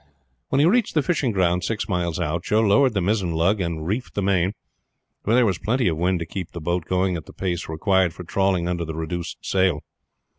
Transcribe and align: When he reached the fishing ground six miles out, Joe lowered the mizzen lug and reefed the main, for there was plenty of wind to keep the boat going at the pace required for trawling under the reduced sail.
When 0.49 0.59
he 0.59 0.65
reached 0.65 0.95
the 0.95 1.03
fishing 1.03 1.31
ground 1.31 1.63
six 1.63 1.87
miles 1.87 2.19
out, 2.19 2.43
Joe 2.43 2.61
lowered 2.61 2.95
the 2.95 3.01
mizzen 3.03 3.33
lug 3.35 3.61
and 3.61 3.85
reefed 3.85 4.15
the 4.15 4.23
main, 4.23 4.53
for 5.23 5.35
there 5.35 5.45
was 5.45 5.59
plenty 5.59 5.87
of 5.87 5.95
wind 5.97 6.17
to 6.21 6.25
keep 6.25 6.53
the 6.53 6.59
boat 6.59 6.85
going 6.85 7.15
at 7.15 7.27
the 7.27 7.33
pace 7.33 7.69
required 7.69 8.11
for 8.11 8.23
trawling 8.23 8.67
under 8.67 8.83
the 8.83 8.95
reduced 8.95 9.45
sail. 9.45 9.83